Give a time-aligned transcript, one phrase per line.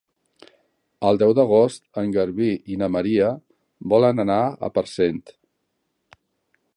[1.09, 3.29] El deu d'agost en Garbí i na Maria
[3.93, 5.21] volen anar a Parcent.